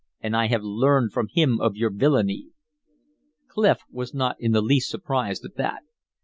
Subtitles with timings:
[0.19, 2.47] And I have learned from him of your villainy."
[3.47, 5.83] Clif was not in the least surprised at that.